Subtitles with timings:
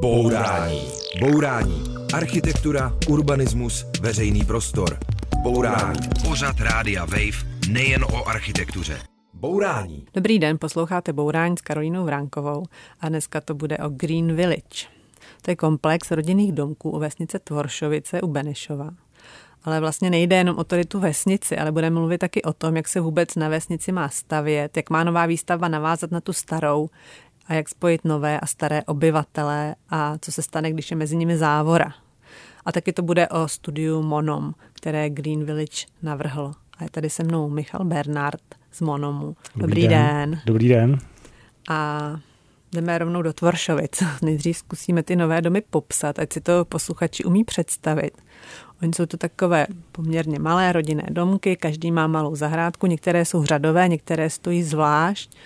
[0.00, 0.80] Bourání.
[1.20, 1.84] Bourání.
[2.14, 4.98] Architektura, urbanismus, veřejný prostor.
[5.42, 6.00] Bourání.
[6.28, 8.98] Pořad Rádia Wave nejen o architektuře.
[9.34, 10.06] Bourání.
[10.14, 12.64] Dobrý den, posloucháte Bourání s Karolínou Vránkovou
[13.00, 14.86] a dneska to bude o Green Village.
[15.42, 18.90] To je komplex rodinných domků u vesnice Tvoršovice u Benešova.
[19.64, 22.88] Ale vlastně nejde jenom o tady tu vesnici, ale budeme mluvit taky o tom, jak
[22.88, 26.88] se vůbec na vesnici má stavět, jak má nová výstavba navázat na tu starou
[27.48, 31.38] a jak spojit nové a staré obyvatele a co se stane, když je mezi nimi
[31.38, 31.92] závora.
[32.64, 36.52] A taky to bude o studiu Monom, které Green Village navrhl.
[36.78, 39.26] A je tady se mnou Michal Bernard z Monomu.
[39.26, 40.30] Dobrý, Dobrý den.
[40.30, 40.40] den.
[40.46, 40.98] Dobrý den.
[41.68, 42.00] A
[42.72, 44.02] jdeme rovnou do Tvoršovic.
[44.22, 48.18] Nejdřív zkusíme ty nové domy popsat, ať si to posluchači umí představit.
[48.82, 53.88] Oni jsou to takové poměrně malé rodinné domky, každý má malou zahrádku, některé jsou řadové,
[53.88, 55.36] některé stojí zvlášť,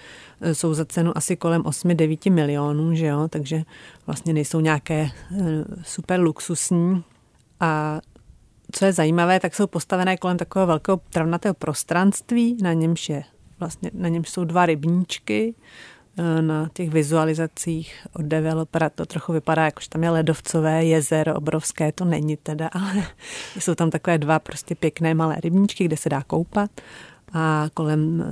[0.52, 3.62] jsou za cenu asi kolem 8-9 milionů, že jo, takže
[4.06, 5.10] vlastně nejsou nějaké eh,
[5.82, 7.04] super luxusní.
[7.60, 8.00] A
[8.72, 13.24] co je zajímavé, tak jsou postavené kolem takového velkého travnatého prostranství, na němž je
[13.60, 15.54] vlastně, na němž jsou dva rybníčky,
[16.16, 21.34] Eh, na těch vizualizacích od developera to trochu vypadá, jako že tam je ledovcové jezero,
[21.34, 23.06] obrovské to není teda, ale
[23.58, 26.70] jsou tam takové dva prostě pěkné malé rybníčky, kde se dá koupat
[27.32, 28.24] a kolem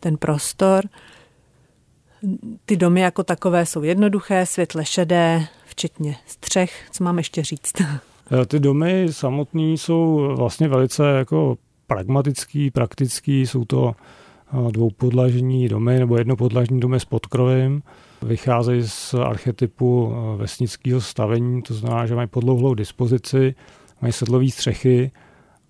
[0.00, 0.84] ten prostor.
[2.66, 6.88] Ty domy jako takové jsou jednoduché, světle šedé, včetně střech.
[6.92, 7.72] Co mám ještě říct?
[8.42, 13.94] Eh, ty domy samotné jsou vlastně velice jako pragmatický, praktický, jsou to
[14.70, 17.82] dvoupodlažní domy nebo jednopodlažní domy s podkrovím.
[18.22, 23.54] Vycházejí z archetypu eh, vesnického stavení, to znamená, že mají podlouhlou dispozici,
[24.00, 25.10] mají sedlové střechy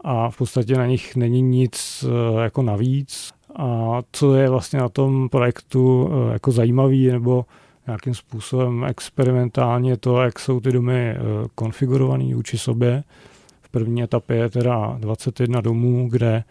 [0.01, 3.31] a v podstatě na nich není nic eh, jako navíc.
[3.57, 7.45] A co je vlastně na tom projektu eh, jako zajímavý nebo
[7.87, 11.17] nějakým způsobem experimentálně to, jak jsou ty domy
[11.55, 13.05] konfigurované vůči sobě.
[13.63, 16.45] V první etapě je teda 21 domů, kde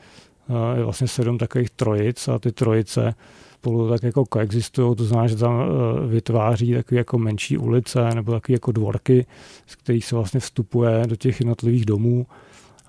[0.75, 3.13] je vlastně sedm takových trojic a ty trojice
[3.53, 5.63] spolu tak jako koexistují, to znamená, že tam
[6.07, 9.25] vytváří takové jako menší ulice nebo takové jako dvorky,
[9.67, 12.25] z kterých se vlastně vstupuje do těch jednotlivých domů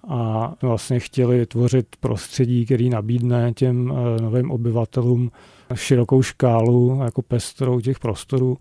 [0.08, 5.30] a vlastně chtěli tvořit prostředí, který nabídne těm e, novým obyvatelům
[5.74, 8.58] širokou škálu jako pestrou těch prostorů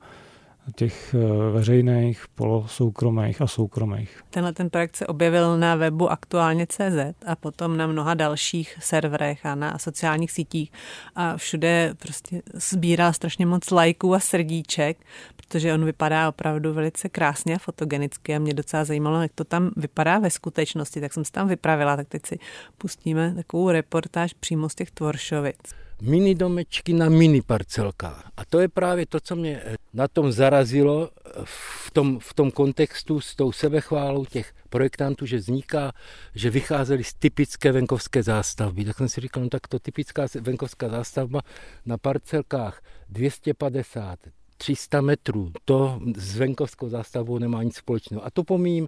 [0.76, 4.24] těch eh, veřejných, polosoukromých a soukromých.
[4.30, 9.46] Tenhle ten projekt se objevil na webu aktuálně CZ a potom na mnoha dalších serverech
[9.46, 10.72] a na sociálních sítích.
[11.16, 14.98] A všude prostě sbírá strašně moc lajků a srdíček,
[15.36, 19.72] protože on vypadá opravdu velice krásně a fotogenicky a mě docela zajímalo, jak to tam
[19.76, 22.40] vypadá ve skutečnosti, tak jsem se tam vypravila, tak teď si
[22.78, 28.32] pustíme takovou reportáž přímo z těch Tvoršovic mini domečky na mini parcelkách.
[28.38, 32.34] A to je právě to, co mě eh, na tom zarazilo eh, v tom, v
[32.34, 35.92] tom kontextu s tou sebechválou těch projektantů, že vzniká,
[36.36, 38.86] že vycházeli z typické venkovské zástavby.
[38.86, 41.42] Tak jsem si říkal, no tak to typická venkovská zástavba
[41.86, 44.20] na parcelkách 250,
[44.58, 48.26] 300 metrů, to s venkovskou zástavbou nemá nic společného.
[48.26, 48.88] A to pomím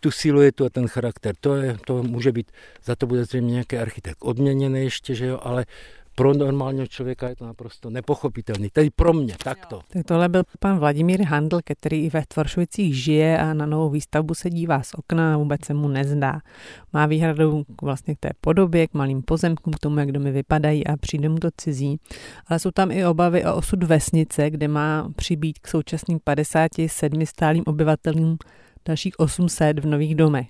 [0.00, 1.34] tu siluetu a ten charakter.
[1.40, 2.52] To, je, to může být,
[2.84, 5.66] za to bude zřejmě nějaký architekt odměněný ještě, že jo, ale
[6.14, 8.70] pro normálního člověka je to naprosto nepochopitelný.
[8.70, 9.80] Tedy pro mě, takto.
[9.88, 14.34] Tak tohle byl pan Vladimír Handl, který i ve Tvoršovicích žije a na novou výstavbu
[14.34, 16.40] se dívá z okna a vůbec se mu nezdá.
[16.92, 20.96] Má výhradu vlastně k té podobě, k malým pozemkům, k tomu, jak domy vypadají a
[20.96, 22.00] přijde mu to cizí.
[22.46, 27.64] Ale jsou tam i obavy o osud vesnice, kde má přibít k současným 57 stálým
[27.66, 28.38] obyvatelům
[28.84, 30.46] dalších 800 v nových domech.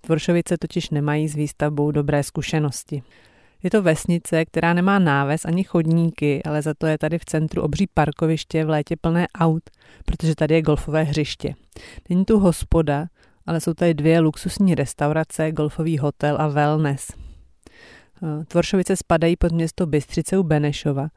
[0.00, 3.02] Tvoršovice totiž nemají s výstavbou dobré zkušenosti.
[3.62, 7.62] Je to vesnice, která nemá náves ani chodníky, ale za to je tady v centru
[7.62, 9.62] obří parkoviště v létě plné aut,
[10.04, 11.54] protože tady je golfové hřiště.
[12.08, 13.06] Není tu hospoda,
[13.46, 17.12] ale jsou tady dvě luxusní restaurace, golfový hotel a wellness.
[18.22, 21.08] Eh, Tvoršovice spadají pod město Bystřice u Benešova,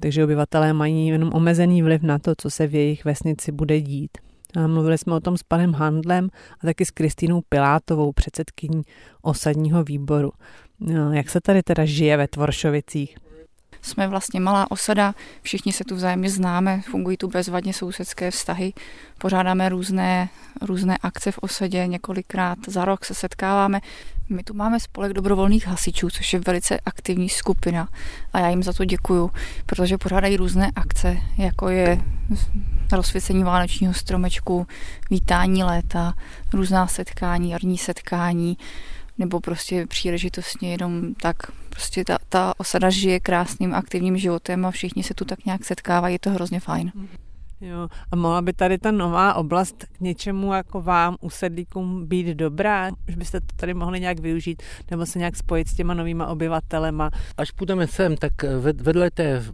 [0.00, 4.18] takže obyvatelé mají jenom omezený vliv na to, co se v jejich vesnici bude dít.
[4.56, 6.28] A mluvili jsme o tom s panem Handlem
[6.60, 8.82] a taky s Kristýnou Pilátovou, předsedkyní
[9.22, 10.32] osadního výboru.
[10.86, 13.16] No, jak se tady teda žije ve Tvoršovicích?
[13.82, 18.72] Jsme vlastně malá osada, všichni se tu vzájemně známe, fungují tu bezvadně sousedské vztahy,
[19.18, 20.28] pořádáme různé,
[20.60, 23.80] různé akce v osadě, několikrát za rok se setkáváme.
[24.28, 27.88] My tu máme spolek dobrovolných hasičů, což je velice aktivní skupina
[28.32, 29.30] a já jim za to děkuju,
[29.66, 32.02] protože pořádají různé akce, jako je
[32.92, 34.66] rozsvěcení vánočního stromečku,
[35.10, 36.14] vítání léta,
[36.52, 38.56] různá setkání, jarní setkání,
[39.22, 41.36] nebo prostě příležitostně jenom tak.
[41.70, 46.14] Prostě ta, ta osada žije krásným aktivním životem a všichni se tu tak nějak setkávají,
[46.14, 46.92] je to hrozně fajn.
[47.60, 52.90] Jo, a mohla by tady ta nová oblast k něčemu jako vám, usedlíkům, být dobrá?
[53.08, 57.10] Že byste to tady mohli nějak využít nebo se nějak spojit s těma novýma obyvatelema?
[57.36, 58.32] Až půjdeme sem, tak
[58.74, 59.44] vedle té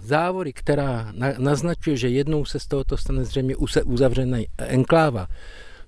[0.00, 5.26] závory, která naznačuje, že jednou se z tohoto stane zřejmě uzavřená enkláva,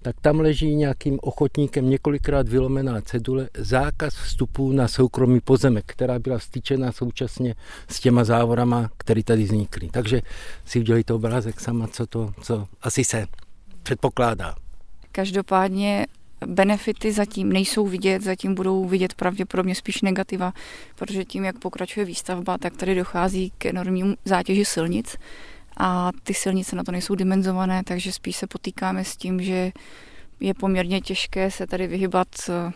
[0.02, 6.38] tak tam leží nějakým ochotníkem několikrát vylomená cedule zákaz vstupu na soukromý pozemek, která byla
[6.38, 7.54] styčena současně
[7.88, 9.88] s těma závorama, které tady vznikly.
[9.90, 10.22] Takže
[10.64, 13.26] si udělejte obrázek sama, co to, co asi se
[13.82, 14.54] předpokládá.
[15.12, 16.06] Každopádně
[16.46, 20.52] benefity zatím nejsou vidět, zatím budou vidět pravděpodobně spíš negativa,
[20.96, 25.16] protože tím, jak pokračuje výstavba, tak tady dochází k enormnímu zátěži silnic
[25.82, 29.72] a ty silnice na to nejsou dimenzované, takže spíš se potýkáme s tím, že
[30.40, 32.72] je poměrně těžké se tady vyhybat eh,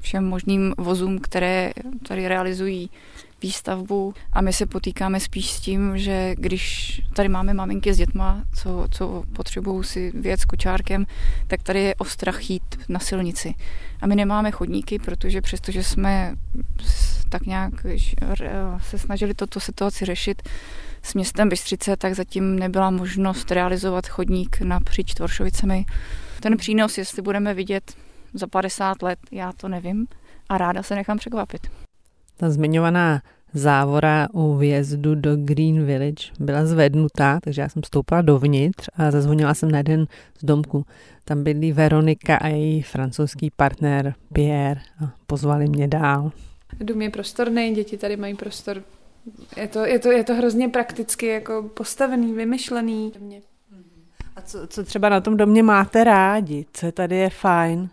[0.00, 1.72] všem možným vozům, které
[2.08, 2.90] tady realizují
[3.42, 8.44] výstavbu a my se potýkáme spíš s tím, že když tady máme maminky s dětma,
[8.54, 11.06] co, co potřebují si věc kočárkem,
[11.46, 13.54] tak tady je ostrach jít na silnici.
[14.02, 16.34] A my nemáme chodníky, protože přestože jsme
[17.28, 17.72] tak nějak
[18.80, 20.42] se snažili toto situaci řešit,
[21.02, 25.84] s městem Bystřice, tak zatím nebyla možnost realizovat chodník napříč Tvoršovicemi.
[26.40, 27.92] Ten přínos, jestli budeme vidět
[28.34, 30.06] za 50 let, já to nevím
[30.48, 31.66] a ráda se nechám překvapit.
[32.36, 33.22] Ta zmiňovaná
[33.54, 39.54] závora u vjezdu do Green Village byla zvednutá, takže já jsem stoupla dovnitř a zazvonila
[39.54, 40.06] jsem na jeden
[40.38, 40.86] z domků.
[41.24, 46.32] Tam bydlí Veronika a její francouzský partner Pierre a pozvali mě dál.
[46.80, 48.82] Dům je prostorný, děti tady mají prostor
[49.56, 53.12] je to, je, to, je to hrozně prakticky jako postavený, vymyšlený.
[54.36, 56.66] A co, co třeba na tom domě máte rádi?
[56.72, 57.88] Co tady je fajn?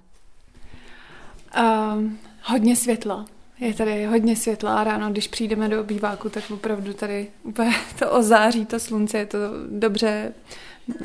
[1.60, 3.26] Um, hodně světla.
[3.60, 8.12] Je tady hodně světla a ráno, když přijdeme do obýváku, tak opravdu tady úplně to
[8.12, 9.38] ozáří, to slunce, je to
[9.70, 10.34] dobře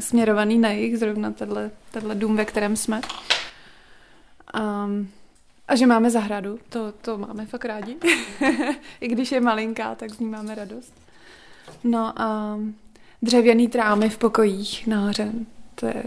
[0.00, 3.00] směrovaný na jich, zrovna tenhle, tenhle dům, ve kterém jsme.
[4.84, 5.08] Um,
[5.72, 7.96] a že máme zahradu, to, to máme fakt rádi.
[9.00, 10.92] I když je malinká, tak z ní máme radost.
[11.84, 12.58] No a
[13.22, 15.32] dřevěný trámy v pokojích nahoře,
[15.74, 16.04] to je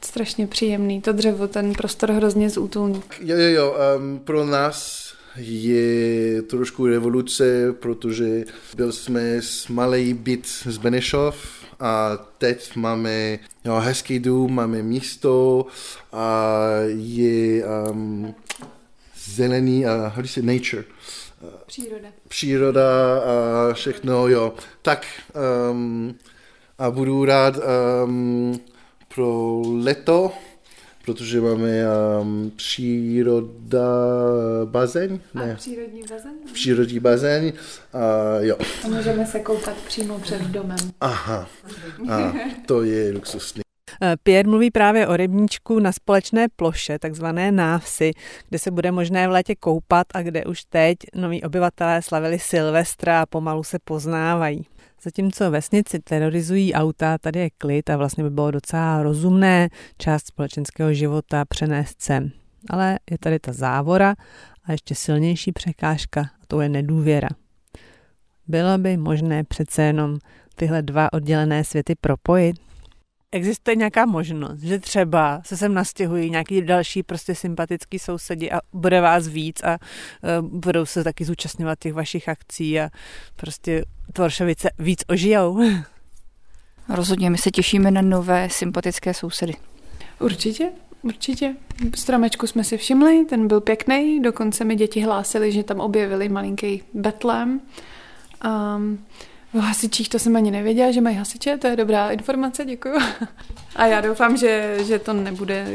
[0.00, 1.00] strašně příjemný.
[1.00, 3.02] To dřevo, ten prostor hrozně zútulný.
[3.20, 8.44] Jo, jo, jo, um, pro nás je trošku revoluce, protože
[8.76, 15.66] byl jsme s malý byt z Benešov a teď máme jo, hezký dům, máme místo
[16.12, 18.34] a je um,
[19.34, 20.84] zelený a you say, nature.
[21.66, 22.08] Příroda.
[22.28, 24.54] Příroda a všechno, jo.
[24.82, 25.06] Tak
[25.70, 26.14] um,
[26.78, 27.54] a budu rád
[28.04, 28.60] um,
[29.14, 30.32] pro leto,
[31.04, 31.82] protože máme
[32.20, 33.88] um, příroda
[34.64, 35.20] bazén.
[35.34, 35.52] Ne.
[35.52, 36.32] A přírodní bazén?
[36.52, 37.52] Přírodní bazén,
[37.92, 38.56] a jo.
[38.84, 40.78] A můžeme se koupat přímo před domem.
[41.00, 41.48] Aha,
[42.10, 42.32] a
[42.66, 43.67] to je luxusní.
[44.22, 48.10] Pierre mluví právě o rybníčku na společné ploše, takzvané návsi,
[48.48, 53.22] kde se bude možné v létě koupat a kde už teď noví obyvatelé slavili Silvestra
[53.22, 54.66] a pomalu se poznávají.
[55.02, 59.68] Zatímco vesnici terorizují auta, tady je klid a vlastně by bylo docela rozumné
[59.98, 62.30] část společenského života přenést sem.
[62.70, 64.14] Ale je tady ta závora
[64.64, 67.28] a ještě silnější překážka a to je nedůvěra.
[68.46, 70.18] Bylo by možné přece jenom
[70.54, 72.67] tyhle dva oddělené světy propojit?
[73.32, 79.00] Existuje nějaká možnost, že třeba se sem nastěhují nějaký další prostě sympatický sousedi a bude
[79.00, 79.78] vás víc a
[80.40, 82.90] uh, budou se taky zúčastňovat těch vašich akcí a
[83.36, 85.60] prostě Tvoršovice víc ožijou?
[86.88, 89.54] Rozhodně, my se těšíme na nové sympatické sousedy.
[90.20, 90.70] Určitě,
[91.02, 91.56] určitě.
[91.94, 96.82] Stromečku jsme si všimli, ten byl pěkný, dokonce mi děti hlásili, že tam objevili malinký
[96.94, 97.60] betlem.
[98.44, 99.06] Um,
[99.54, 102.94] O hasičích to jsem ani nevěděla, že mají hasiče, to je dobrá informace, děkuju.
[103.76, 105.66] A já doufám, že, že to nebude,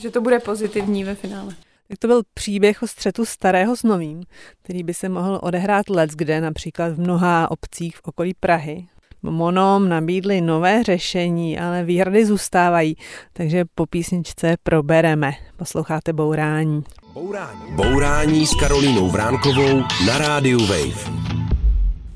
[0.00, 1.54] že to bude pozitivní ve finále.
[1.88, 4.22] Tak to byl příběh o střetu starého s novým,
[4.62, 8.86] který by se mohl odehrát let kde, například v mnoha obcích v okolí Prahy.
[9.22, 12.96] Monom nabídli nové řešení, ale výhrady zůstávají,
[13.32, 15.32] takže po písničce probereme.
[15.56, 16.84] Posloucháte Bourání.
[17.12, 17.60] Bourání.
[17.70, 21.45] Bourání s Karolínou Vránkovou na rádiu Wave.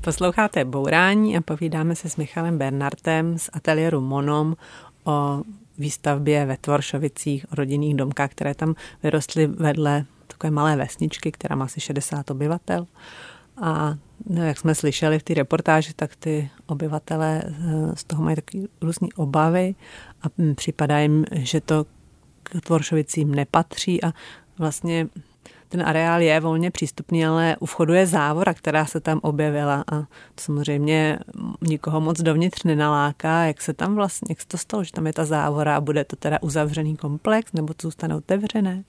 [0.03, 4.55] Posloucháte Bourání a povídáme se s Michalem Bernartem z ateliéru Monom
[5.03, 5.41] o
[5.77, 11.65] výstavbě ve Tvoršovicích, o rodinných domkách, které tam vyrostly vedle takové malé vesničky, která má
[11.65, 12.87] asi 60 obyvatel.
[13.57, 13.95] A
[14.29, 17.51] no, jak jsme slyšeli v té reportáži, tak ty obyvatele eh,
[17.95, 19.75] z toho mají takové různé obavy
[20.21, 21.85] a připadá jim, že to
[22.43, 24.13] k Tvoršovicím nepatří a
[24.57, 25.07] vlastně
[25.71, 29.99] ten areál je volně přístupný, ale u vchodu je závora, která se tam objevila a
[30.35, 31.19] to samozřejmě
[31.61, 33.43] nikoho moc dovnitř nenaláká.
[33.43, 36.03] Jak se tam vlastně, jak se to stalo, že tam je ta závora a bude
[36.03, 38.83] to teda uzavřený komplex, nebo to zůstane otevřené?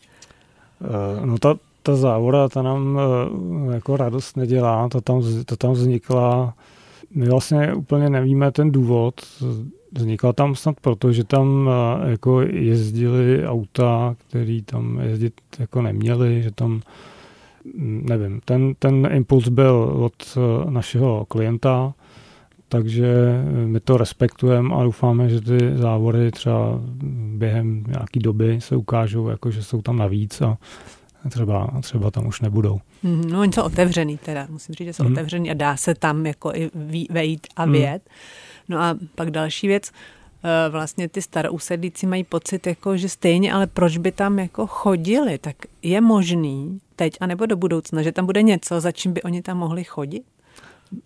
[0.85, 2.99] Eh, no ta, ta závora, ta nám
[3.71, 6.55] eh, jako radost nedělá, ta tam, ta tam vznikla,
[7.15, 9.15] my vlastně úplně nevíme ten důvod,
[9.93, 16.43] vznikla tam snad proto, že tam eh, jako jezdili auta, který tam jezdit jako neměli,
[16.43, 16.81] že tam
[17.65, 20.39] hm, nevím, ten, ten impuls byl od
[20.71, 21.95] našeho klienta,
[22.69, 23.15] takže
[23.67, 26.81] my to respektujeme a doufáme, že ty závory třeba
[27.37, 30.59] během nějaké doby se ukážou, jako že jsou tam navíc a
[31.31, 32.81] třeba, třeba tam už nebudou.
[33.03, 35.13] Mm, no oni jsou otevřený teda, musím říct, že jsou mm.
[35.13, 36.71] otevřený a dá se tam jako i
[37.11, 37.73] vejít a mhm.
[37.73, 38.03] vět.
[38.07, 38.52] Mm.
[38.73, 39.93] No a pak další věc,
[40.45, 45.39] eh, vlastně ty starousedlíci mají pocit, jako, že stejně, ale proč by tam jako chodili,
[45.39, 49.43] tak je možný teď anebo do budoucna, že tam bude něco, za čím by oni
[49.43, 50.23] tam mohli chodit?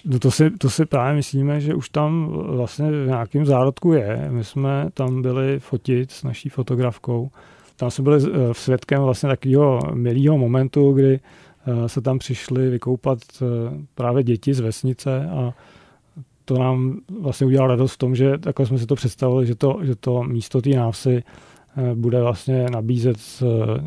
[0.04, 4.28] No to si, to si právě myslíme, že už tam vlastně v nějakém zárodku je.
[4.30, 7.30] My jsme tam byli fotit s naší fotografkou.
[7.76, 13.18] Tam jsme byli eh, svědkem vlastně takového milého momentu, kdy eh, se tam přišli vykoupat
[13.94, 15.54] právě děti z vesnice a
[16.46, 19.78] to nám vlastně udělalo radost v tom, že takhle jsme si to představili, že to,
[19.82, 21.22] že to místo té návsi
[21.94, 23.16] bude vlastně nabízet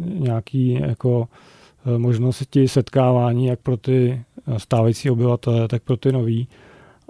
[0.06, 1.28] nějaký jako
[1.98, 4.22] možnosti setkávání jak pro ty
[4.58, 6.48] stávající obyvatele, tak pro ty nový.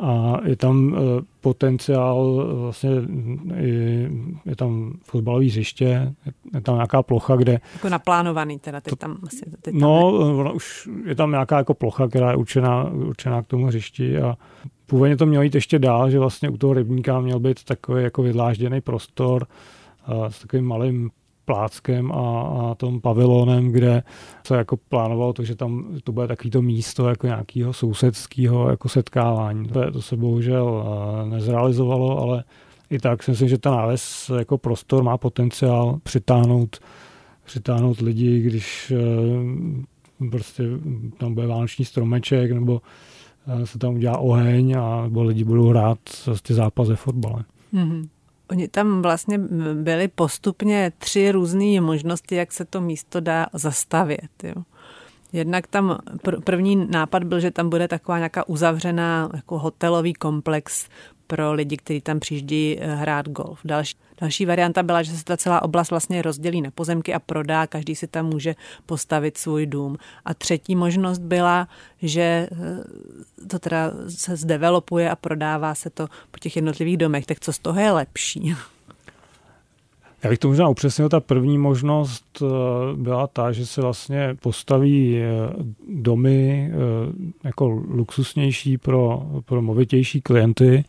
[0.01, 0.96] A je tam
[1.41, 2.89] potenciál, vlastně
[3.56, 4.12] je,
[4.46, 6.13] je tam fotbalové hřiště,
[6.53, 7.60] je tam nějaká plocha, kde...
[7.74, 9.46] Jako naplánovaný teda, teď tam asi...
[9.62, 10.51] Teď tam no, ne...
[10.51, 14.38] už je tam nějaká jako plocha, která je určená, určená k tomu hřišti a
[14.89, 18.24] původně to mělo jít ještě dál, že vlastně u toho rybníka měl být takový jako
[18.24, 19.48] vydlážděný prostor
[20.29, 21.10] s takovým malým
[21.50, 24.03] pláckem a, a tom pavilonem, kde
[24.48, 28.89] se jako plánovalo to, že tam to bude takový to místo jako nějakého sousedského jako
[28.89, 29.67] setkávání.
[29.67, 32.43] To, to se bohužel eh, nezrealizovalo, ale
[32.89, 36.79] i tak si myslím, že ten náves jako prostor má potenciál přitáhnout,
[37.46, 38.93] přitáhnout lidi, když
[40.22, 40.63] eh, prostě
[41.17, 43.18] tam bude vánoční stromeček nebo eh,
[43.63, 47.43] se tam udělá oheň a nebo lidi budou hrát prostě zápas ze fotbale.
[47.74, 48.10] Mm-hmm.
[48.51, 49.38] Oni tam vlastně
[49.74, 54.43] byly postupně tři různé možnosti, jak se to místo dá zastavět.
[54.43, 54.63] Jo.
[55.34, 55.98] Jednak tam
[56.43, 60.89] první nápad byl, že tam bude taková nějaká uzavřená jako hotelový komplex
[61.29, 63.59] pro lidi, kteří tam přijíždí eh, hrát golf.
[63.65, 67.67] Další, další varianta byla, že se ta celá oblast vlastně rozdělí na pozemky a prodá,
[67.67, 68.55] každý si tam může
[68.86, 69.98] postavit svůj dům.
[70.25, 71.67] A třetí možnost byla,
[72.01, 77.25] že eh, to teda se zdevelopuje a prodává se to po těch jednotlivých domech.
[77.25, 78.55] Tak co z toho je lepší?
[80.24, 82.45] Já bych to možná upřesnil, ta první možnost eh,
[82.95, 85.21] byla ta, že se vlastně postaví
[85.89, 86.71] domy
[87.43, 90.83] jako luxusnější pro, pro movitější klienty,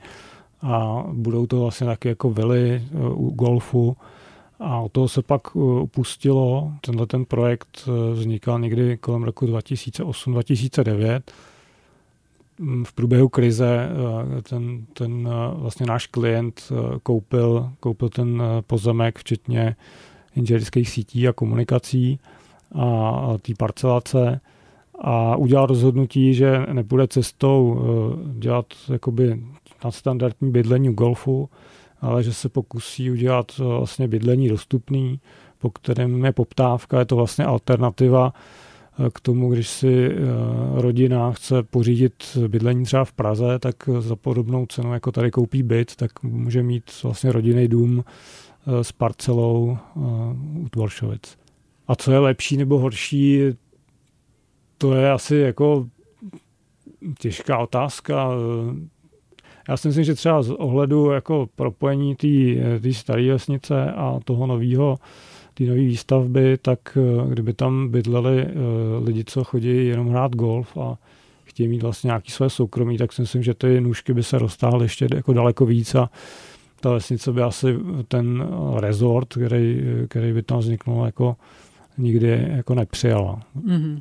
[0.62, 3.96] a budou to vlastně taky jako vily eh, u golfu.
[4.60, 6.72] A od toho se pak eh, upustilo.
[6.80, 11.20] Tenhle ten projekt eh, vznikal někdy kolem roku 2008-2009.
[12.58, 13.88] Mm, v průběhu krize
[14.42, 19.76] ten, ten vlastně náš klient koupil, koupil ten pozemek, včetně
[20.36, 22.18] inženýrských sítí a komunikací
[22.74, 24.40] a té parcelace
[24.98, 27.80] a udělal rozhodnutí, že nepůjde cestou
[28.38, 29.40] dělat jakoby
[29.84, 31.48] nadstandardní bydlení u golfu,
[32.00, 35.20] ale že se pokusí udělat eh, vlastně bydlení dostupný,
[35.58, 40.16] po kterém je poptávka, je to vlastně alternativa eh, k tomu, když si eh,
[40.74, 45.96] rodina chce pořídit bydlení třeba v Praze, tak za podobnou cenu, jako tady koupí byt,
[45.96, 48.04] tak může mít vlastně rodinný dům
[48.82, 49.78] s parcelou
[50.56, 51.38] u Tvoršovic.
[51.88, 53.42] A co je lepší nebo horší,
[54.78, 55.88] to je asi jako
[57.18, 58.28] těžká otázka.
[59.68, 62.16] Já si myslím, že třeba z ohledu jako propojení
[62.80, 64.98] té staré vesnice a toho nového
[65.54, 68.52] té nové výstavby, tak eh, kdyby tam bydleli eh,
[69.04, 70.98] lidi, co chodí jenom hrát golf a
[71.44, 74.84] chtějí mít vlastně nějaké své soukromí, tak si myslím, že ty nůžky by se roztáhly
[74.84, 76.10] ještě jako daleko víc a
[76.80, 77.76] ta vesnice by asi
[78.08, 81.36] ten resort, který, který by tam vzniknul, jako
[81.98, 83.42] nikdy jako nepřijala.
[83.66, 84.00] Mm-hmm.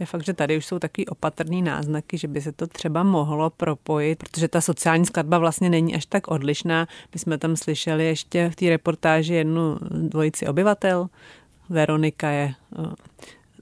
[0.00, 3.50] Je fakt, že tady už jsou takový opatrný náznaky, že by se to třeba mohlo
[3.50, 6.88] propojit, protože ta sociální skladba vlastně není až tak odlišná.
[7.14, 11.08] My jsme tam slyšeli ještě v té reportáži jednu dvojici obyvatel.
[11.68, 12.54] Veronika je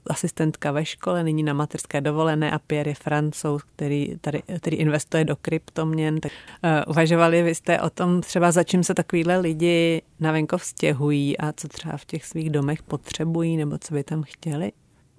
[0.09, 5.25] asistentka ve škole, nyní na materské dovolené a Pierre je francouz, který, tady, který investuje
[5.25, 6.19] do kryptoměn.
[6.19, 6.31] Tak,
[6.63, 11.37] uh, uvažovali vy jste o tom třeba, za čím se takovýhle lidi na venkov stěhují
[11.37, 14.71] a co třeba v těch svých domech potřebují nebo co by tam chtěli?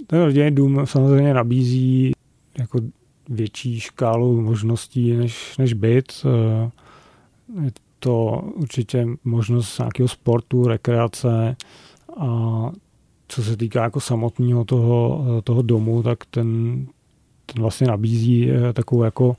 [0.06, 2.12] Ten rodinný dům samozřejmě nabízí
[2.58, 2.80] jako
[3.28, 6.12] větší škálu možností než, než byt.
[6.24, 6.70] Eh,
[7.64, 11.56] je to určitě možnost nějakého sportu, rekreace
[12.16, 12.70] a
[13.28, 16.86] co se týká jako samotného toho, toho domu, tak ten,
[17.46, 19.36] ten vlastně nabízí eh, takovou jako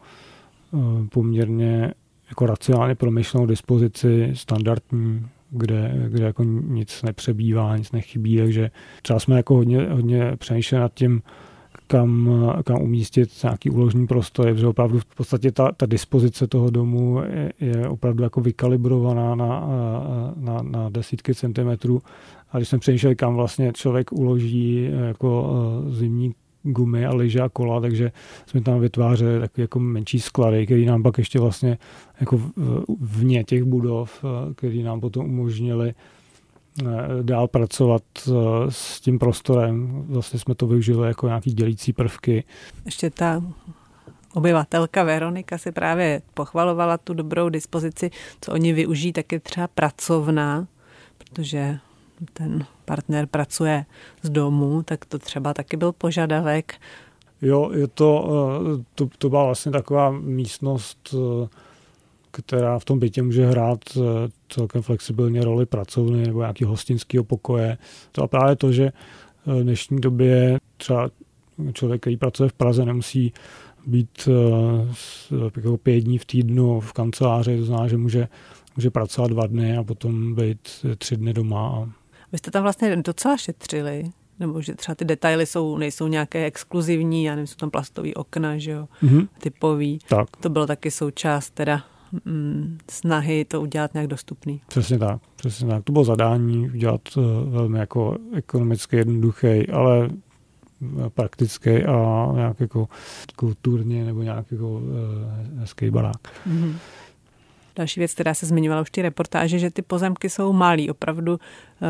[0.73, 1.93] eh, poměrně
[2.29, 8.71] jako racionálně promyšlenou dispozici standardní, kde, kde jako nic nepřebývá, nic nechybí, takže
[9.01, 11.21] třeba jsme jako hodně, hodně přemýšleli nad tím,
[11.87, 12.29] kam,
[12.65, 17.53] kam umístit nějaký úložní prostor, protože opravdu v podstatě ta, ta dispozice toho domu je,
[17.59, 19.67] je opravdu jako vykalibrovaná na,
[20.35, 22.01] na, na desítky centimetrů.
[22.51, 25.53] A když jsme přemýšleli, kam vlastně člověk uloží jako
[25.87, 26.33] eh, zimní
[26.71, 28.11] gumy a lyže a kola, takže
[28.45, 31.77] jsme tam vytvářeli takové jako menší sklady, který nám pak ještě vlastně
[32.19, 32.41] jako
[32.99, 35.93] vně těch budov, eh, který nám potom umožnili
[36.85, 38.31] Eh, dál pracovat eh,
[38.69, 40.05] s tím prostorem.
[40.07, 42.43] Vlastně jsme to využili jako nějaký dělící prvky.
[42.85, 43.43] Ještě ta
[44.33, 48.09] obyvatelka Veronika si právě pochvalovala tu dobrou dispozici,
[48.41, 50.67] co oni využijí, tak je třeba pracovná,
[51.17, 51.79] protože
[52.33, 53.85] ten partner pracuje
[54.21, 56.73] z domu, tak to třeba taky byl požadavek.
[57.41, 58.29] Jo, je to,
[58.79, 61.15] eh, to, to byla vlastně taková místnost,
[62.31, 64.01] která v tom bytě může hrát eh,
[64.49, 67.77] celkem flexibilně roli pracovny nebo nějaký hostinského pokoje.
[68.11, 71.09] To a právě to, že eh, v dnešní době třeba
[71.73, 73.33] člověk, který pracuje v Praze, nemusí
[73.85, 78.27] být eh, jako pět dní v týdnu v kanceláři, to znamená, že může,
[78.75, 81.89] může pracovat dva dny a potom být tři dny doma.
[82.31, 84.03] Vy jste tam vlastně docela šetřili,
[84.39, 88.57] nebo že třeba ty detaily jsou, nejsou nějaké exkluzivní, já nevím, jsou tam plastový okna,
[88.57, 89.27] že jo, mm-hmm.
[89.37, 89.99] typový.
[90.09, 90.27] Tak.
[90.39, 91.83] To bylo taky součást teda
[92.25, 94.61] mm, snahy to udělat nějak dostupný.
[94.67, 95.83] Přesně tak, přesně tak.
[95.83, 102.87] To bylo zadání udělat uh, velmi jako ekonomicky jednoduchý, ale eh, praktický a nějak jako
[103.35, 104.81] kulturně nebo nějak jako uh,
[105.59, 106.27] hezký barák.
[106.49, 106.73] Mm-hmm.
[107.77, 111.39] Další věc, která se zmiňovala už ty reportáže, že ty pozemky jsou malý, opravdu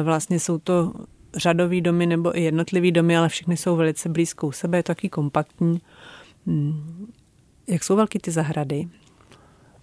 [0.04, 0.94] vlastně jsou to
[1.36, 5.10] řadový domy nebo i jednotlivý domy, ale všechny jsou velice blízkou sebe, je to taky
[5.10, 5.82] kompaktní.
[6.48, 7.08] Hmm.
[7.68, 8.88] Jak jsou velké ty zahrady?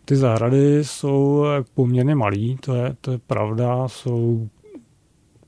[0.05, 4.49] Ty zahrady jsou poměrně malý, to je, to je pravda, jsou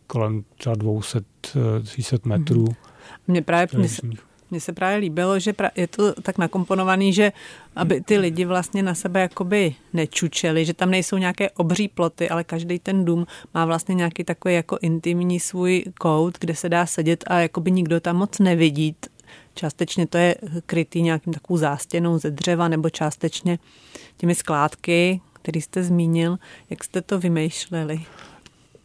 [0.06, 2.64] kolem třeba 200-300 metrů.
[2.64, 2.74] Mhm.
[3.26, 3.66] Mně právě
[4.50, 7.32] mně se právě líbilo, že je to tak nakomponovaný, že
[7.76, 12.44] aby ty lidi vlastně na sebe jakoby nečučeli, že tam nejsou nějaké obří ploty, ale
[12.44, 17.24] každý ten dům má vlastně nějaký takový jako intimní svůj kout, kde se dá sedět
[17.26, 18.96] a jakoby nikdo tam moc nevidí.
[19.54, 20.34] Částečně to je
[20.66, 23.58] krytý nějakým takovou zástěnou ze dřeva nebo částečně
[24.16, 26.38] těmi skládky, který jste zmínil.
[26.70, 28.00] Jak jste to vymýšleli?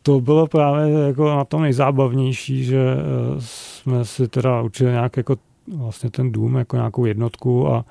[0.03, 3.01] To bylo právě jako na tom nejzábavnější, že eh,
[3.39, 5.35] jsme si teda učili nějak jako
[5.67, 7.85] vlastně ten dům jako nějakou jednotku a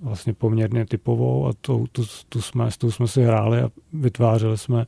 [0.00, 4.86] vlastně poměrně typovou a tu, tu, tu jsme, tu jsme si hráli a vytvářeli jsme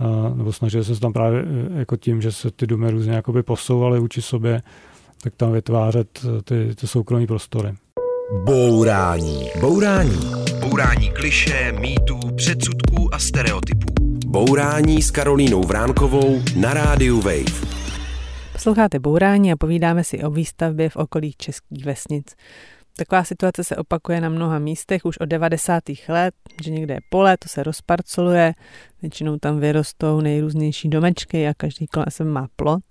[0.00, 3.42] eh, nebo snažili se tam právě eh, jako tím, že se ty domy různě jakoby
[3.42, 4.62] posouvaly vůči sobě,
[5.22, 7.74] tak tam vytvářet ty, ty soukromé prostory.
[8.44, 9.50] Bourání.
[9.60, 10.20] Bourání.
[10.60, 13.94] Bourání kliše, mýtů, předsudků a stereotypů.
[14.26, 17.83] Bourání s Karolínou Vránkovou na rádiu Wave.
[18.54, 22.34] Posloucháte Bourání a povídáme si o výstavbě v okolí českých vesnic.
[22.96, 25.82] Taková situace se opakuje na mnoha místech už od 90.
[26.08, 28.54] let, že někde je pole, to se rozparceluje,
[29.02, 32.82] většinou tam vyrostou nejrůznější domečky a každý kolem má plot.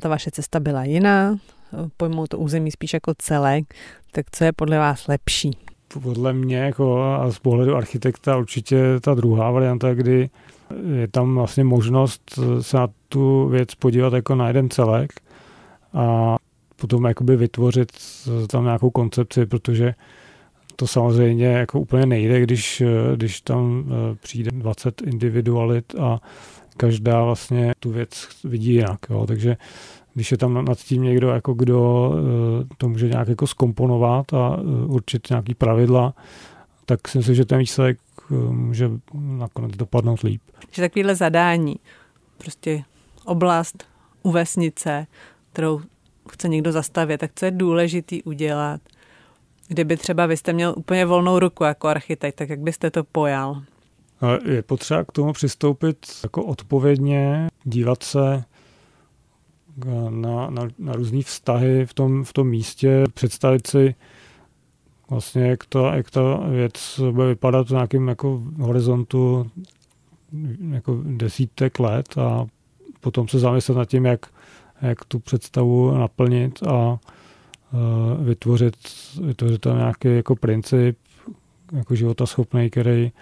[0.00, 1.36] Ta vaše cesta byla jiná,
[1.96, 3.74] pojmou to území spíš jako celek,
[4.12, 5.50] tak co je podle vás lepší?
[6.02, 10.30] Podle mě jako a z pohledu architekta určitě ta druhá varianta, kdy
[10.94, 15.12] je tam vlastně možnost se na tu věc podívat jako na jeden celek
[15.94, 16.36] a
[16.76, 17.92] potom jakoby vytvořit
[18.50, 19.94] tam nějakou koncepci, protože
[20.76, 22.82] to samozřejmě jako úplně nejde, když,
[23.16, 26.20] když tam eh, přijde 20 individualit a
[26.76, 28.98] každá vlastně tu věc vidí jinak.
[29.10, 29.26] Jo.
[29.26, 29.56] Takže
[30.14, 34.56] když je tam nad tím někdo, jako kdo eh, to může nějak jako skomponovat a
[34.58, 36.14] eh, určit nějaký pravidla,
[36.86, 40.42] tak si myslím, že ten výsledek eh, může nakonec dopadnout líp.
[40.70, 41.76] Že takovýhle zadání,
[42.38, 42.84] prostě
[43.24, 43.84] oblast
[44.22, 45.06] u vesnice,
[45.52, 45.80] kterou
[46.30, 48.80] chce někdo zastavit, tak co je důležitý udělat?
[49.68, 53.62] Kdyby třeba vy jste měl úplně volnou ruku jako architekt, tak jak byste to pojal?
[54.44, 58.44] Je potřeba k tomu přistoupit jako odpovědně, dívat se
[60.10, 63.94] na, na, na různé vztahy v tom, v tom místě, představit si
[65.10, 69.50] vlastně, jak, to, jak ta věc bude vypadat v nějakém jako horizontu
[70.70, 72.46] jako desítek let a
[73.00, 74.26] potom se zamyslet nad tím, jak,
[74.82, 76.98] jak tu představu naplnit a
[78.18, 78.76] vytvořit,
[79.22, 80.98] vytvořit tam nějaký jako princip
[81.72, 83.12] jako života schopný, který,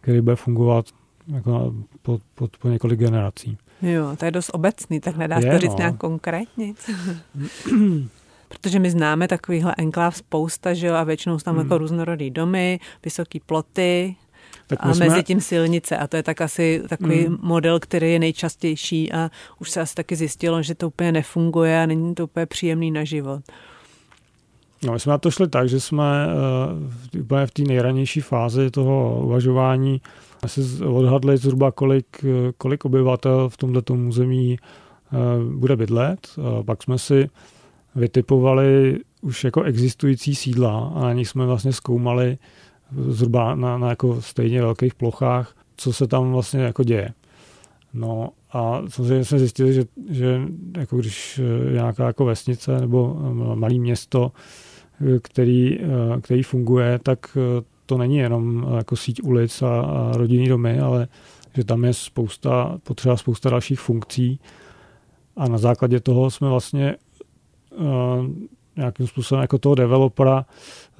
[0.00, 0.86] který bude fungovat
[1.34, 3.58] jako po, po, po několik generací.
[3.82, 5.78] Jo, to je dost obecný, tak nedá se to říct no.
[5.78, 6.74] nějak konkrétně.
[8.48, 11.64] Protože my známe takovýhle enkláv spousta, že jo, a většinou jsou tam hmm.
[11.64, 14.16] jako různorodý domy, vysoký ploty,
[14.66, 15.08] tak a jsme...
[15.08, 15.96] mezi tím silnice.
[15.96, 17.38] A to je tak asi takový hmm.
[17.42, 21.86] model, který je nejčastější a už se asi taky zjistilo, že to úplně nefunguje a
[21.86, 23.42] není to úplně příjemný na život.
[24.84, 26.26] No, my jsme na to šli tak, že jsme
[27.14, 30.00] uh, úplně v té nejranější fázi toho uvažování
[30.46, 32.24] si odhadli zhruba, kolik,
[32.58, 34.58] kolik obyvatel v tomto území
[35.12, 36.28] uh, bude bydlet.
[36.36, 37.28] Uh, pak jsme si
[37.96, 42.38] vytipovali už jako existující sídla a na nich jsme vlastně zkoumali
[43.08, 47.10] zhruba na, na jako stejně velkých plochách, co se tam vlastně jako děje.
[47.94, 50.40] No a samozřejmě jsme zjistili, že, že
[50.76, 51.40] jako když
[51.72, 53.14] nějaká jako vesnice nebo
[53.54, 54.32] malé město
[55.22, 60.12] který, eh, který funguje, tak eh, to není jenom eh, jako síť ulic a, a
[60.16, 61.08] rodinný domy, ale
[61.54, 64.40] že tam je spousta, potřeba spousta dalších funkcí
[65.36, 66.96] a na základě toho jsme vlastně
[68.76, 70.46] nějakým způsobem jako toho developera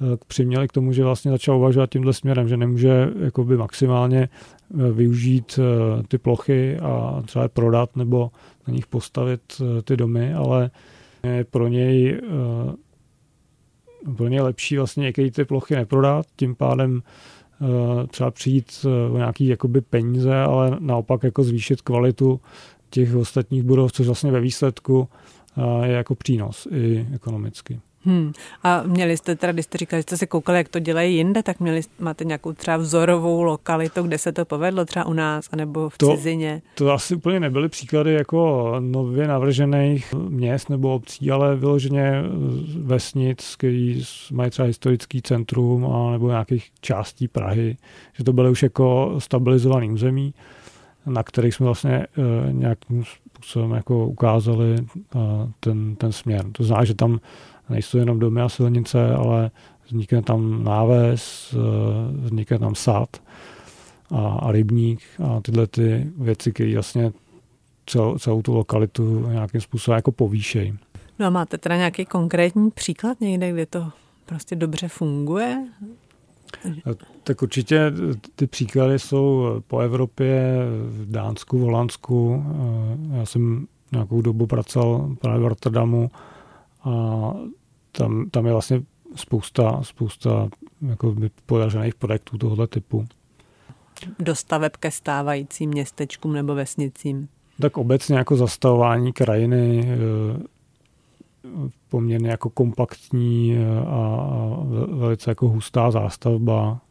[0.01, 4.29] uh, přiměli k tomu, že vlastně začal uvažovat tímhle směrem, že nemůže jakoby maximálně
[4.69, 5.59] uh, využít
[6.07, 8.31] ty plochy a třeba je prodat nebo
[8.67, 9.41] na nich postavit
[9.83, 10.71] ty domy, ale
[11.23, 12.21] je pro něj
[14.17, 17.01] pro ně lepší vlastně některé ty plochy neprodat, tím pádem
[18.07, 22.41] třeba přijít o nějaký jakoby peníze, ale naopak jako zvýšit kvalitu
[22.89, 25.07] těch ostatních budov, což vlastně ve výsledku
[25.83, 27.79] je jako přínos i ekonomicky.
[28.05, 28.31] Hmm.
[28.63, 31.43] A měli jste teda, když jste říkali, že jste se koukali, jak to dělají jinde,
[31.43, 35.89] tak měli, máte nějakou třeba vzorovou lokalitu, kde se to povedlo, třeba u nás, anebo
[35.89, 36.61] v to, cizině?
[36.75, 42.23] To asi úplně nebyly příklady jako nově navržených měst nebo obcí, ale vyloženě
[42.81, 47.77] vesnic, který mají třeba historický centrum a nebo nějakých částí Prahy,
[48.17, 50.33] že to byly už jako stabilizovaný území,
[51.05, 52.07] na kterých jsme vlastně e,
[52.53, 53.03] nějakým
[53.45, 54.75] způsobem jako ukázali
[55.59, 56.45] ten, ten směr.
[56.51, 57.19] To znamená, že tam
[57.69, 59.51] nejsou jenom domy a silnice, ale
[59.85, 63.09] vznikne tam náves, eh, vznikne tam sad
[64.11, 67.11] a, a rybník a tyhle ty věci, které vlastně
[67.85, 70.77] celou, celou tu lokalitu nějakým způsobem jako povýšejí.
[71.19, 73.91] No a máte teda nějaký konkrétní příklad někde, kde to
[74.25, 75.67] prostě dobře funguje?
[77.23, 77.91] Tak určitě
[78.35, 82.45] ty příklady jsou po Evropě, v Dánsku, v Holandsku.
[83.13, 86.11] Eh, já jsem nějakou dobu pracoval právě v Rotterdamu
[86.83, 86.91] a
[87.91, 88.81] tam, tam je vlastně
[89.15, 90.49] spousta, spousta
[90.87, 91.15] jako
[91.45, 93.05] podařených projektů tohoto typu.
[94.19, 97.27] Dostaveb ke stávajícím městečkům nebo vesnicím?
[97.61, 99.97] Tak obecně jako zastavování krajiny e,
[101.89, 104.29] poměrně jako kompaktní a
[104.87, 106.81] velice jako hustá zástavba,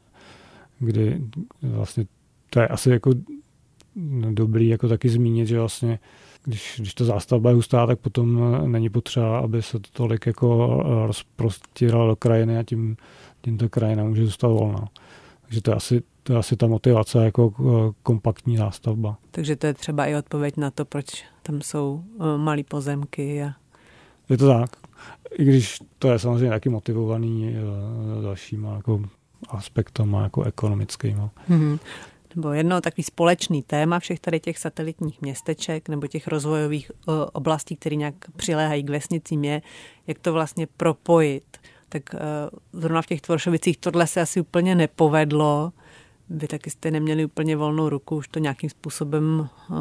[0.79, 1.21] kdy
[1.63, 2.07] vlastně
[2.51, 3.11] to je asi jako
[4.31, 5.99] dobrý jako taky zmínit, že vlastně
[6.45, 10.27] když, když ta zástavba je hustá, tak potom eh, není potřeba, aby se to tolik
[10.27, 12.97] jako eh, rozprostíralo do krajiny a tím,
[13.41, 14.89] tím ta krajina může zůstat volná.
[15.43, 19.19] Takže to je asi, to je asi ta motivace jako eh, kompaktní zástavba.
[19.31, 22.05] Takže to je třeba i odpověď na to, proč tam jsou
[22.37, 23.43] malé pozemky.
[23.43, 23.64] A...
[24.29, 24.71] Je to tak.
[25.39, 27.57] I když to je samozřejmě taky motivovaný
[28.23, 29.03] dalšíma jako
[29.49, 31.23] aspektama jako ekonomickými.
[31.51, 31.79] Mm-hmm
[32.37, 37.77] nebo jedno takový společný téma všech tady těch satelitních městeček nebo těch rozvojových eh, oblastí,
[37.77, 39.63] které nějak přiléhají k vesnicím, je,
[40.07, 41.45] jak to vlastně propojit.
[41.89, 42.19] Tak eh,
[42.73, 45.73] zrovna v těch Tvoršovicích tohle se asi úplně nepovedlo.
[46.31, 49.75] Vy taky jste neměli úplně volnou ruku, už to nějakým způsobem eh,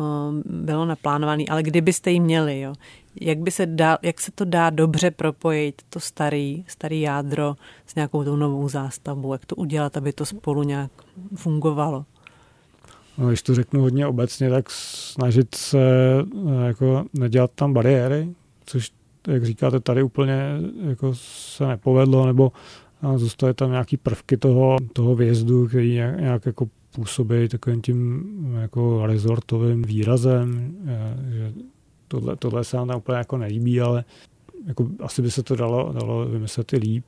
[0.45, 2.73] bylo naplánované, ale kdybyste ji měli, jo,
[3.21, 7.95] jak, by se dá, jak se to dá dobře propojit, to starý, starý jádro s
[7.95, 10.91] nějakou tou novou zástavbou, jak to udělat, aby to spolu nějak
[11.35, 12.05] fungovalo?
[13.17, 15.79] no, když to řeknu hodně obecně, tak snažit se
[16.21, 18.29] eh, jako nedělat tam bariéry,
[18.65, 18.91] což,
[19.27, 22.51] jak říkáte, tady úplně jako se nepovedlo, nebo
[23.15, 28.23] zůstaly tam nějaký prvky toho, toho vězdu, který nějak, nějak jako působí takovým tím
[28.61, 31.53] jako rezortovým výrazem, eh, že
[32.13, 34.03] tohle, tohle se nám úplně jako nelíbí, ale
[34.67, 37.05] jako asi by se to dalo, dalo vymyslet i líp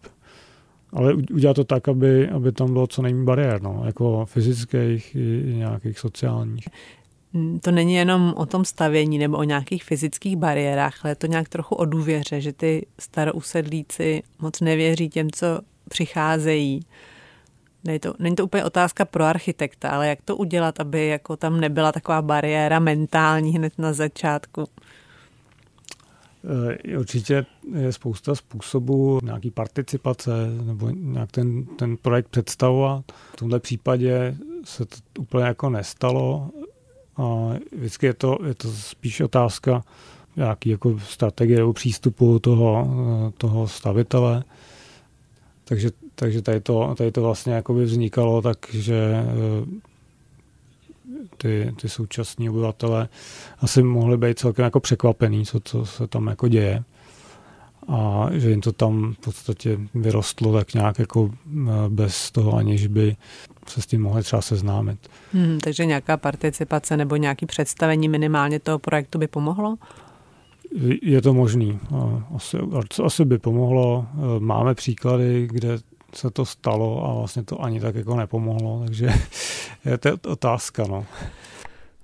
[0.96, 5.44] ale udělat to tak, aby, aby tam bylo co nejméně bariér, no, jako fyzických i,
[5.48, 6.66] i nějakých sociálních.
[7.34, 11.28] Mm, to není jenom o tom stavění nebo o nějakých fyzických bariérách, ale je to
[11.28, 15.48] nějak trochu o důvěře, že ty starousedlíci moc nevěří těm, co
[15.90, 16.80] přicházejí.
[17.84, 21.60] Není to, není to úplně otázka pro architekta, ale jak to udělat, aby jako tam
[21.60, 24.64] nebyla taková bariéra mentální hned na začátku?
[26.46, 30.32] Eh, určitě je spousta způsobů nějaký participace
[30.64, 33.06] nebo nějak ten, ten projekt představovat.
[33.34, 36.50] V tomhle případě se to úplně jako nestalo.
[37.18, 39.84] A vždycky je to, je to spíš otázka
[40.36, 44.44] nějaký jako strategie nebo přístupu toho, eh, toho stavitele.
[45.64, 49.26] Takže, takže tady, to, tady to vlastně jakoby vznikalo tak, že eh,
[51.38, 53.10] ty, ty současní obyvatele
[53.60, 56.84] asi mohli být celkem jako překvapený, co, co se tam jako děje.
[57.88, 62.88] A že jim to tam v podstatě vyrostlo tak nějak jako eh, bez toho, aniž
[62.88, 63.16] by
[63.68, 65.00] se s tím mohli třeba seznámit.
[65.34, 69.76] Hmm, takže nějaká participace nebo nějaké představení minimálně toho projektu by pomohlo?
[71.02, 71.80] Je to možný.
[72.36, 72.58] Asi,
[73.04, 74.06] asi by pomohlo.
[74.14, 75.78] Eh, máme příklady, kde
[76.18, 79.10] se to stalo a vlastně to ani tak jako nepomohlo, takže
[79.86, 81.06] je to otázka, no.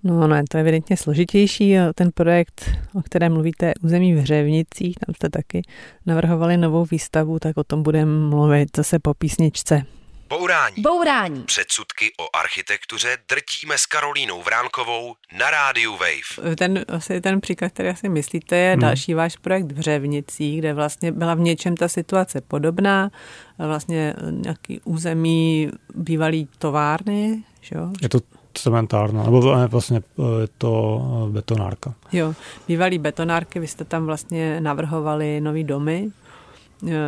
[0.03, 1.75] No, no, to je evidentně složitější.
[1.95, 5.61] Ten projekt, o kterém mluvíte, území v Hřevnicích, tam jste taky
[6.05, 9.83] navrhovali novou výstavu, tak o tom budeme mluvit zase po písničce.
[10.31, 10.75] Bourání.
[10.81, 11.43] Bourání.
[11.43, 16.55] Předsudky o architektuře drtíme s Karolínou Vránkovou na rádiu Wave.
[16.55, 18.81] Ten, asi ten příklad, který asi myslíte, je hmm.
[18.81, 23.11] další váš projekt v Řevnicích, kde vlastně byla v něčem ta situace podobná.
[23.57, 27.91] Vlastně nějaký území bývalý továrny, že jo?
[28.01, 28.19] Je to
[28.53, 30.01] cementárna, nebo ne, vlastně
[30.41, 31.93] je to betonárka.
[32.11, 32.33] Jo,
[32.67, 36.20] bývalý betonárky, vy jste tam vlastně navrhovali nový domy, Eh,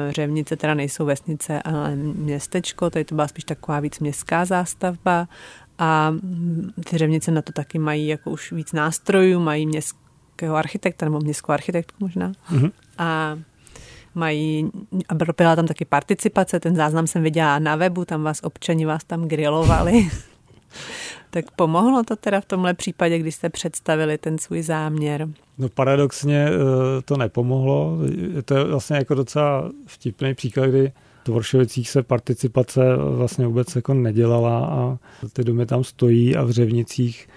[0.09, 5.27] Řevnice teda nejsou vesnice, ale městečko, tady to byla spíš taková víc městská zástavba
[5.77, 6.13] a
[6.89, 11.51] ty Řevnice na to taky mají jako už víc nástrojů, mají městského architekta nebo městskou
[11.51, 12.31] architektku možná.
[12.31, 12.71] Mm-hmm.
[12.97, 13.39] A
[14.15, 14.71] mají,
[15.09, 19.03] a byla tam taky participace, ten záznam jsem viděla na webu, tam vás občani vás
[19.03, 20.09] tam grilovali.
[21.33, 25.27] Tak pomohlo to teda v tomhle případě, když jste představili ten svůj záměr?
[25.57, 27.97] No paradoxně eh, to nepomohlo.
[28.45, 30.91] To je vlastně jako docela vtipný příklad, kdy
[31.27, 31.29] v
[31.83, 34.97] se participace vlastně vůbec jako nedělala a
[35.33, 37.27] ty domy tam stojí a v Řevnicích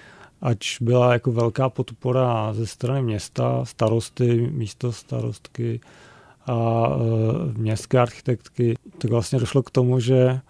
[0.43, 5.81] ač byla jako velká podpora ze strany města, starosty, místo starostky
[6.47, 10.41] a eh, městské architektky, tak vlastně došlo k tomu, že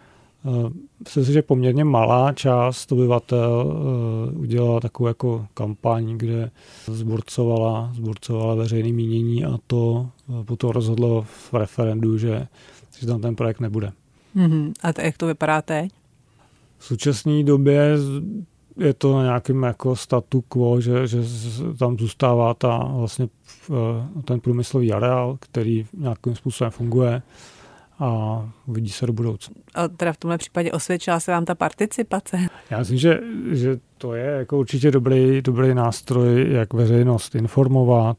[0.99, 6.51] myslím si, že poměrně malá část obyvatel eh, udělala takovou jako kampaň, kde
[6.87, 12.47] zburcovala, zburcovala veřejné mínění a to eh, potom rozhodlo v referendu, že,
[12.99, 13.93] že tam ten projekt nebude.
[14.37, 14.73] Mm-hmm.
[14.83, 15.93] A to, jak to vypadá teď?
[16.79, 17.97] V současné době
[18.77, 21.19] je to na nějakém jako statu quo, že, že
[21.79, 23.29] tam zůstává ta, vlastně
[24.25, 27.23] ten průmyslový areál, který nějakým způsobem funguje
[27.99, 29.55] a uvidí se do budoucna.
[29.75, 32.39] A teda v tomhle případě osvědčila se vám ta participace?
[32.71, 33.21] Já myslím, že,
[33.53, 38.17] že to je jako určitě dobrý, dobrý nástroj, jak veřejnost informovat,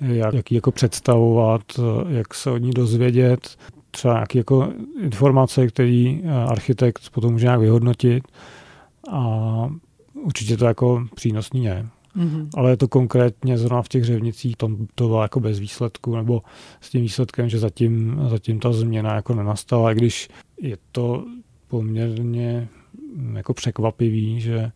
[0.00, 1.62] jak, jak ji jako představovat,
[2.08, 3.56] jak se od ní dozvědět,
[3.90, 4.68] třeba nějaké jako
[5.00, 8.24] informace, které architekt potom může nějak vyhodnotit
[9.10, 9.70] a
[10.14, 11.86] určitě to jako přínosný je.
[12.16, 12.48] Mm-hmm.
[12.56, 16.42] Ale je to konkrétně zrovna v těch řevnicích, to, to bylo jako bez výsledku, nebo
[16.80, 20.28] s tím výsledkem, že zatím, zatím ta změna jako nenastala, když
[20.60, 21.24] je to
[21.68, 22.68] poměrně
[23.16, 24.72] mm, jako překvapivý, že,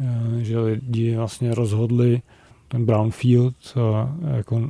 [0.00, 2.22] eh, že lidi vlastně rozhodli
[2.68, 4.68] ten brownfield eh, jako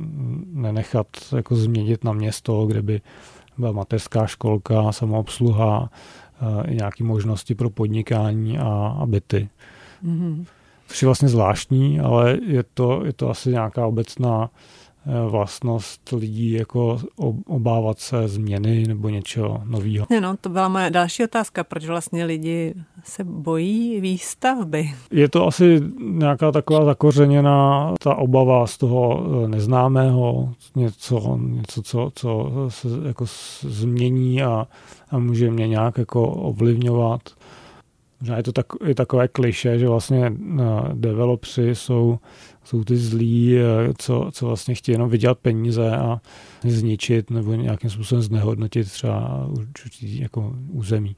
[0.53, 3.01] nenechat jako změnit na město, kde by
[3.57, 5.89] byla mateřská školka, samoobsluha,
[6.41, 9.49] eh, i nějaké možnosti pro podnikání a, a byty.
[10.05, 10.45] Mm-hmm
[10.87, 16.51] což je vlastně zvláštní, ale je to, je to asi nějaká obecná eh, vlastnost lidí
[16.51, 16.99] jako
[17.45, 20.07] obávat se změny nebo něčeho nového.
[20.21, 22.73] No, to byla moje další otázka, proč vlastně lidi
[23.03, 24.89] se bojí výstavby?
[25.11, 32.11] Je to asi nějaká taková zakořeněná ta obava z toho eh, neznámého, něco, něco co,
[32.15, 33.25] co se jako
[33.61, 34.67] změní a,
[35.11, 37.21] a může mě nějak jako ovlivňovat.
[38.21, 42.19] Možná je to tak, je takové kliše, že vlastně eh, developři jsou,
[42.63, 43.63] jsou ty zlí, eh,
[43.97, 46.21] co, co vlastně chtějí jenom vydělat peníze a
[46.63, 51.15] zničit nebo nějakým způsobem znehodnotit třeba určitý jako území.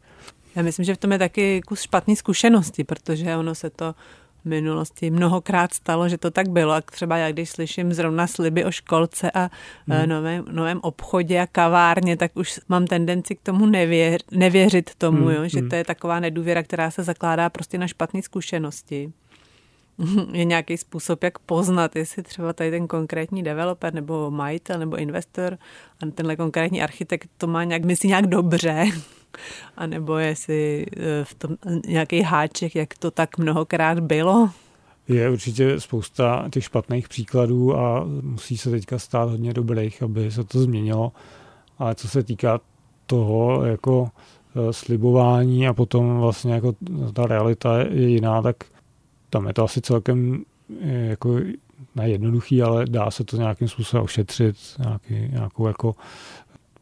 [0.56, 3.96] Já myslím, že v tom je taky kus špatný zkušenosti, protože ono se to
[4.46, 6.74] minulosti mnohokrát stalo, že to tak bylo.
[6.74, 9.50] A třeba já, když slyším zrovna sliby o školce a
[9.88, 10.10] hmm.
[10.10, 15.36] novém, novém obchodě a kavárně, tak už mám tendenci k tomu nevěř, nevěřit tomu, hmm.
[15.36, 15.48] jo?
[15.48, 15.70] že hmm.
[15.70, 19.12] to je taková nedůvěra, která se zakládá prostě na špatné zkušenosti.
[20.32, 25.58] je nějaký způsob, jak poznat, jestli třeba tady ten konkrétní developer nebo majitel nebo investor
[26.04, 28.86] a tenhle konkrétní architekt to má nějak, myslí nějak dobře,
[29.78, 34.50] a nebo jestli eh, v tom nějaký háček, jak to tak mnohokrát bylo?
[35.10, 40.44] je určitě spousta těch špatných příkladů a musí se teďka stát hodně dobrých, aby se
[40.44, 41.12] to změnilo.
[41.80, 42.60] Ale co se týká
[43.06, 44.10] toho jako
[44.56, 46.74] e, slibování a potom vlastně jako
[47.14, 48.56] ta realita je jiná, tak
[49.30, 50.44] tam je to asi celkem
[50.82, 51.40] e, jako
[51.96, 55.96] nejednoduchý, ale dá se to nějakým způsobem ošetřit, nějaký, nějakou jako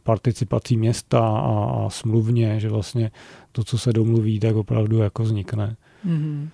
[0.08, 3.12] participací města a, a smluvně, že vlastně
[3.52, 5.76] to, co se domluví, tak opravdu jako vznikne.
[6.08, 6.50] Mm-hmm.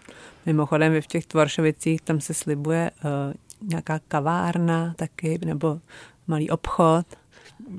[0.45, 5.79] Mimochodem, vy v těch Tvaršovicích tam se slibuje uh, nějaká kavárna taky, nebo
[6.27, 7.05] malý obchod.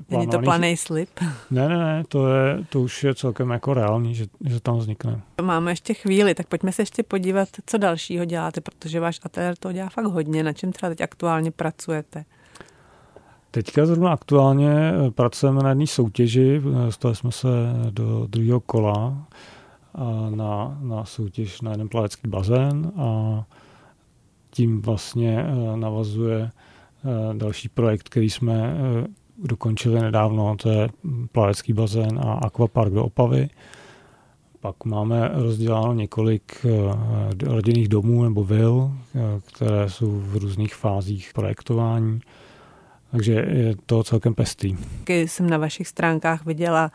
[0.09, 1.09] Není to planý slib?
[1.51, 5.21] Ne, ne, ne, to, je, to už je celkem jako reálný, že, že tam vznikne.
[5.41, 9.71] Máme ještě chvíli, tak pojďme se ještě podívat, co dalšího děláte, protože váš ateliér to
[9.71, 10.43] dělá fakt hodně.
[10.43, 12.25] Na čem třeba teď aktuálně pracujete?
[13.55, 17.47] Teďka zrovna aktuálně eh, pracujeme na jedné soutěži, dostali jsme se
[17.89, 19.27] do druhého kola
[20.35, 23.43] na, na soutěž na jeden plavecký bazén a
[24.49, 28.77] tím vlastně eh, navazuje eh, další projekt, který jsme
[29.43, 30.89] dokončili nedávno, to je
[31.31, 33.49] plavecký bazén a akvapark do Opavy.
[34.59, 36.65] Pak máme rozděláno několik
[37.43, 38.91] rodinných domů nebo vil,
[39.45, 42.19] které jsou v různých fázích projektování
[43.15, 44.77] takže je to celkem pestrý.
[45.03, 46.91] Když jsem na vašich stránkách viděla,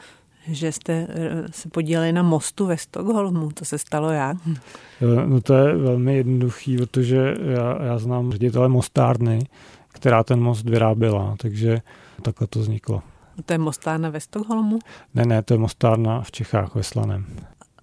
[0.49, 3.51] že jste eh, se podíleli na mostu ve Stockholmu.
[3.51, 4.37] To se stalo jak?
[4.47, 9.39] Eh, no to je velmi jednoduchý, protože já, já znám ředitele mostárny,
[9.89, 11.81] která ten most vyráběla, takže
[12.23, 13.03] takhle to vzniklo.
[13.39, 14.79] A to je mostárna ve Stockholmu?
[15.15, 17.27] Ne, ne, to je mostárna v Čechách, ve Slaném.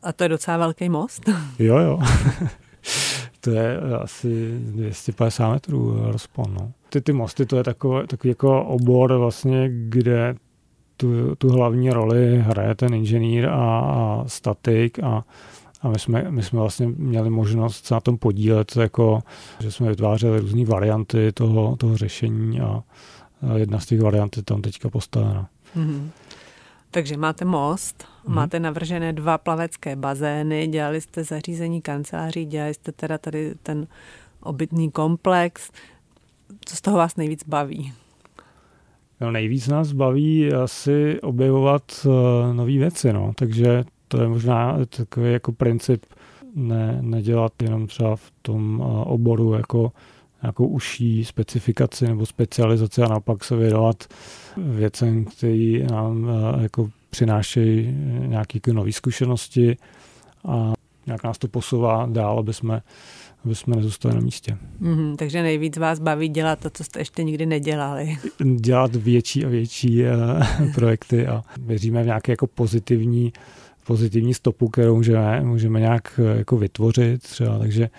[0.03, 1.29] A to je docela velký most?
[1.59, 1.99] jo, jo.
[3.47, 6.45] to je asi 250 metrů rozpon.
[6.53, 10.35] No ty, ty mosty, to je takový, takový jako obor vlastně, kde
[10.97, 15.23] tu, tu hlavní roli hraje ten inženýr a, a statik a,
[15.81, 19.19] a my jsme, my jsme vlastně měli možnost se na tom podílet, jako,
[19.59, 22.83] že jsme vytvářeli různé varianty toho, toho řešení a,
[23.51, 25.49] a jedna z těch variant je tam teďka postavena.
[25.77, 26.09] Mm-hmm.
[26.97, 28.33] Takže máte most, mm-hmm.
[28.33, 33.87] máte navržené dva plavecké bazény, dělali jste zařízení kanceláří, dělali jste teda tady ten
[34.41, 35.71] obytný komplex,
[36.65, 37.93] co z toho vás nejvíc baví?
[39.21, 43.31] No, nejvíc nás baví asi objevovat uh, nové věci, no.
[43.35, 46.05] takže to je možná takový jako princip
[46.55, 49.91] ne, nedělat jenom třeba v tom uh, oboru jako
[50.41, 54.03] nějakou užší specifikaci nebo specializaci a naopak se věnovat
[54.57, 57.95] věcem, které nám uh, jako přinášejí
[58.25, 59.77] nějaké nové zkušenosti
[60.45, 60.73] a
[61.05, 62.81] nějak nás to posouvá dál, aby jsme
[63.45, 64.57] aby jsme nezůstali na místě.
[64.81, 68.17] Mm-hmm, takže nejvíc vás baví dělat to, co jste ještě nikdy nedělali.
[68.55, 73.33] Dělat větší a větší uh, projekty a věříme v nějaké jako pozitivní,
[73.85, 77.89] pozitivní stopu, kterou můžeme, můžeme nějak jako vytvořit třeba, takže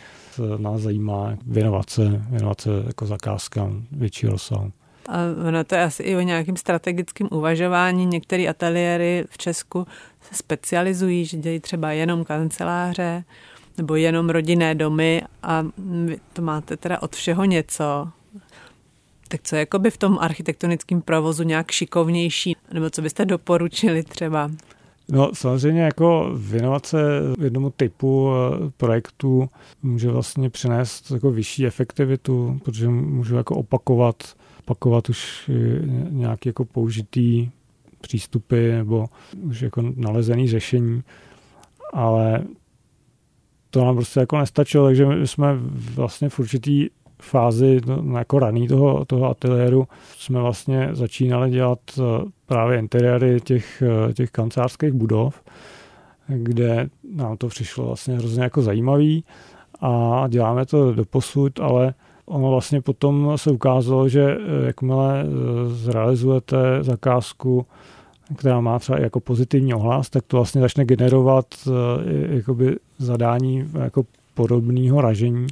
[0.59, 4.73] nás zajímá věnovat se, věnovat se jako zakázkám větší rozsahu.
[5.09, 8.07] A ono to je asi i o nějakým strategickém uvažování.
[8.07, 9.87] Některé ateliéry v Česku
[10.21, 13.25] se specializují, že dělají třeba jenom kanceláře,
[13.79, 15.65] nebo jenom rodinné domy a
[16.07, 18.09] vy to máte teda od všeho něco.
[19.29, 24.51] Tak co je jakoby v tom architektonickém provozu nějak šikovnější, nebo co byste doporučili třeba?
[25.13, 29.49] No samozřejmě jako věnovat se jednomu typu eh, projektu
[29.83, 35.51] může vlastně přinést jako vyšší efektivitu, protože můžu jako opakovat, opakovat už
[36.11, 37.51] nějaký jako použitý
[38.01, 39.07] přístupy nebo
[39.43, 41.03] už jako nalezený řešení,
[41.93, 42.45] ale
[43.71, 45.57] to nám prostě jako nestačilo, takže my jsme
[45.95, 46.89] vlastně v určitý
[47.23, 52.03] fázi no, jako raný toho, toho ateliéru jsme vlastně začínali dělat eh,
[52.47, 55.43] právě interiéry těch, eh, těch kancelářských budov,
[56.29, 59.25] kde nám to přišlo vlastně hrozně jako zajímavý
[59.81, 61.95] a děláme to do posud, ale
[62.27, 65.25] ono vlastně potom se ukázalo, že eh, jakmile
[65.67, 67.67] zrealizujete zakázku
[68.37, 71.47] která má třeba jako pozitivní ohlas, tak to vlastně začne generovat
[72.31, 74.05] jakoby zadání jako
[74.35, 75.47] podobného ražení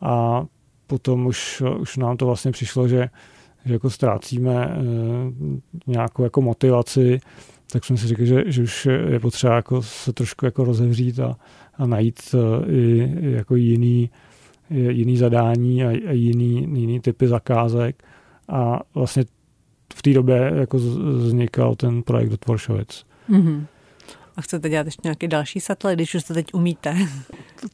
[0.00, 0.44] a
[0.88, 3.08] potom už, už nám to vlastně přišlo, že,
[3.64, 4.76] že jako ztrácíme eh,
[5.86, 7.20] nějakou jako motivaci,
[7.72, 11.36] tak jsme si řekli, že, že už je potřeba jako se trošku jako rozevřít a,
[11.78, 14.10] a najít eh, i jako jiný,
[14.70, 18.04] jiný zadání a, a jiný, jiný typy zakázek.
[18.48, 19.24] A vlastně
[19.94, 23.04] v té době jako vznikal ten projekt do Tvoršovic.
[23.30, 23.66] Mm-hmm.
[24.36, 26.96] A chcete dělat ještě nějaký další satelit, když už to teď umíte?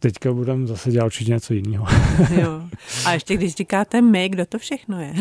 [0.04, 1.86] Teďka budeme zase dělat určitě něco jiného.
[2.42, 2.62] jo.
[3.06, 5.14] A ještě když říkáte my, kdo to všechno je?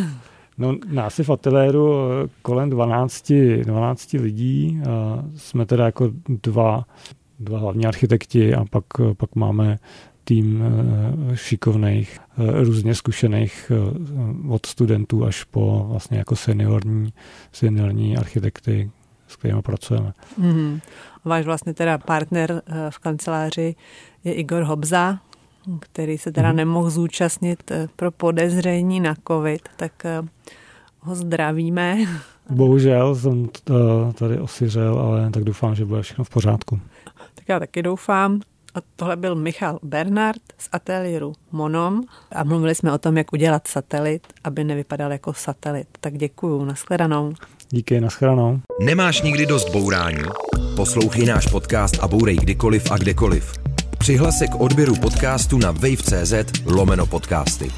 [0.58, 3.32] No, nás je v ateliéru eh, kolem 12,
[3.64, 4.82] 12 lidí.
[4.90, 6.86] A jsme teda jako dva,
[7.40, 8.84] dva hlavní architekti a pak,
[9.18, 9.78] pak máme
[10.24, 10.64] tým
[11.34, 13.72] šikovných, různě zkušených
[14.50, 17.14] od studentů až po vlastně jako seniorní,
[17.52, 18.92] seniorní architekty,
[19.28, 20.14] s kterými pracujeme.
[20.42, 20.80] Mm-hmm.
[21.26, 23.76] Váš vlastně teda partner v kanceláři
[24.24, 25.20] je Igor Hobza,
[25.80, 26.56] který se teda mm-hmm.
[26.56, 30.06] nemohl zúčastnit pro podezření na covid, tak
[31.00, 31.98] ho zdravíme.
[32.50, 33.50] Bohužel jsem
[34.14, 36.80] tady osiřel, ale tak doufám, že bude všechno v pořádku.
[37.36, 38.42] Tak já taky doufám.
[38.76, 42.02] A tohle byl Michal Bernard z ateliéru Monom
[42.32, 45.88] a mluvili jsme o tom, jak udělat satelit, aby nevypadal jako satelit.
[46.02, 47.34] Tak děkuju, nashledanou.
[47.70, 48.60] Díky, nashledanou.
[48.82, 50.24] Nemáš nikdy dost bourání?
[50.76, 53.73] Poslouchej náš podcast a bourej kdykoliv a kdekoliv.
[54.04, 56.34] Přihlas k odběru podcastu na wave.cz
[56.66, 57.72] lomeno podcasty.